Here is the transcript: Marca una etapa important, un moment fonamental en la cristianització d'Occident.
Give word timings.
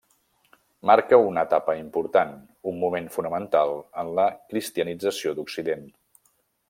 Marca 0.89 1.17
una 1.25 1.43
etapa 1.49 1.75
important, 1.81 2.33
un 2.71 2.79
moment 2.85 3.11
fonamental 3.17 3.75
en 4.05 4.11
la 4.21 4.27
cristianització 4.55 5.35
d'Occident. 5.41 5.87